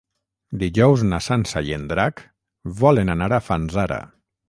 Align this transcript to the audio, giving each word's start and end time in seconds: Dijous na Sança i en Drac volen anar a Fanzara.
Dijous 0.63 1.03
na 1.09 1.19
Sança 1.27 1.63
i 1.69 1.77
en 1.79 1.85
Drac 1.93 2.25
volen 2.83 3.17
anar 3.19 3.33
a 3.41 3.45
Fanzara. 3.53 4.05